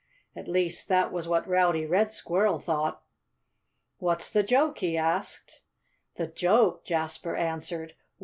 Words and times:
At 0.35 0.47
least, 0.47 0.87
that 0.89 1.11
was 1.13 1.27
what 1.27 1.47
Rowdy 1.47 1.85
Red 1.85 2.11
Squirrel 2.11 2.57
thought. 2.57 3.03
"What's 3.99 4.31
the 4.33 4.41
joke?" 4.41 4.79
he 4.79 4.97
asked. 4.97 5.61
"The 6.15 6.25
joke?" 6.25 6.83
Jasper 6.83 7.35
answered. 7.35 7.93